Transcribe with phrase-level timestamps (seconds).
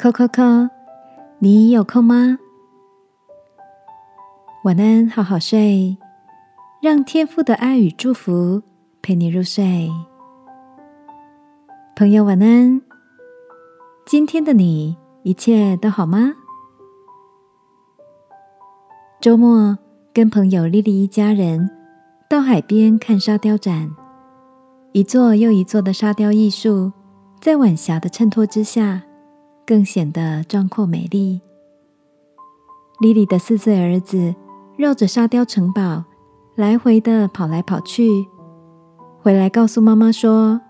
[0.00, 0.42] 扣扣扣，
[1.40, 2.38] 你有空吗？
[4.62, 5.96] 晚安，好好睡，
[6.80, 8.62] 让天父的爱与祝福
[9.02, 9.90] 陪你入睡。
[11.96, 12.80] 朋友，晚安。
[14.06, 16.32] 今天的你一切都好吗？
[19.20, 19.76] 周末
[20.14, 21.68] 跟朋友丽丽一家人
[22.30, 23.90] 到海边看沙雕展，
[24.92, 26.92] 一座又一座的沙雕艺术，
[27.40, 29.02] 在晚霞的衬托之下。
[29.68, 31.42] 更显得壮阔美丽。
[33.00, 34.34] 莉莉的四岁儿子
[34.78, 36.04] 绕着沙雕城堡
[36.54, 38.26] 来回的跑来跑去，
[39.20, 40.62] 回来告诉妈妈说：“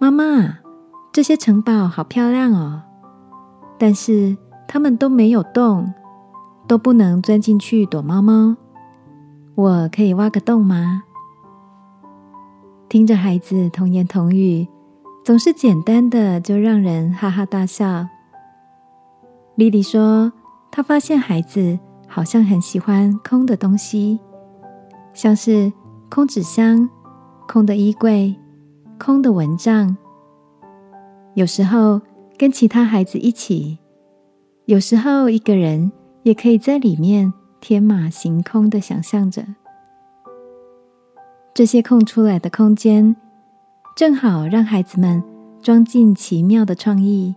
[0.00, 0.58] 妈妈，
[1.12, 2.82] 这些城堡好漂亮哦，
[3.78, 5.94] 但是他们都没有洞，
[6.66, 8.56] 都不能钻进去躲猫猫。
[9.54, 11.04] 我可以挖个洞吗？”
[12.90, 14.66] 听着孩子童言童语，
[15.24, 18.08] 总是简单的就让人哈哈大笑。
[19.56, 20.32] 莉莉说
[20.72, 24.18] ：“她发现孩子好像很喜欢空的东西，
[25.12, 25.72] 像是
[26.10, 26.88] 空纸箱、
[27.46, 28.34] 空的衣柜、
[28.98, 29.96] 空的蚊帐。
[31.34, 32.00] 有时候
[32.36, 33.78] 跟其他孩子一起，
[34.64, 35.92] 有时候一个人
[36.24, 39.44] 也可以在里面天马行空的想象着。
[41.54, 43.14] 这些空出来的空间，
[43.94, 45.22] 正好让孩子们
[45.62, 47.36] 装进奇妙的创意。”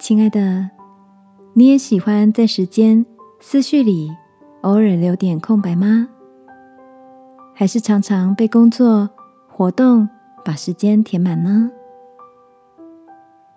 [0.00, 0.70] 亲爱的，
[1.54, 3.04] 你也喜欢在时间
[3.40, 4.08] 思绪里
[4.62, 6.08] 偶尔留点空白吗？
[7.52, 9.10] 还是常常被工作
[9.48, 10.08] 活动
[10.44, 11.68] 把时间填满呢？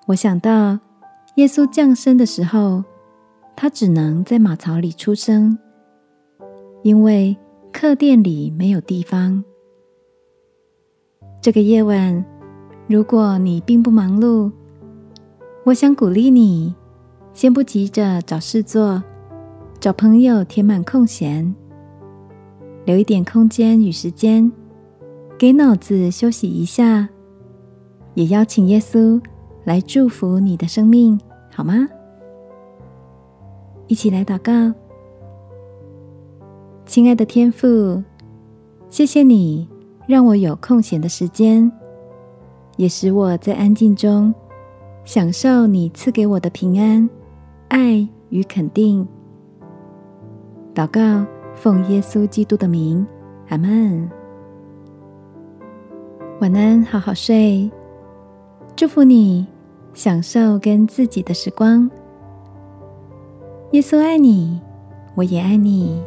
[0.07, 0.77] 我想到
[1.35, 2.83] 耶稣降生的时候，
[3.55, 5.55] 他只能在马槽里出生，
[6.81, 7.37] 因为
[7.71, 9.43] 客店里没有地方。
[11.39, 12.25] 这个夜晚，
[12.87, 14.51] 如果你并不忙碌，
[15.63, 16.73] 我想鼓励你，
[17.35, 19.01] 先不急着找事做，
[19.79, 21.53] 找朋友填满空闲，
[22.83, 24.51] 留一点空间与时间，
[25.37, 27.07] 给脑子休息一下，
[28.15, 29.21] 也邀请耶稣
[29.63, 31.19] 来祝福你的生命，
[31.53, 31.87] 好吗？
[33.85, 34.73] 一起来祷告，
[36.87, 38.01] 亲爱的天父，
[38.89, 39.69] 谢谢你
[40.07, 41.71] 让我有空闲的时间，
[42.77, 44.33] 也使我在安静中。
[45.03, 47.09] 享受你赐给我的平安、
[47.69, 49.05] 爱与肯定。
[50.73, 51.25] 祷告，
[51.55, 53.05] 奉耶稣基督的名，
[53.49, 54.09] 阿门。
[56.39, 57.69] 晚安，好好睡。
[58.75, 59.45] 祝福你，
[59.93, 61.89] 享受跟自己的时光。
[63.71, 64.61] 耶稣爱你，
[65.15, 66.01] 我也爱你。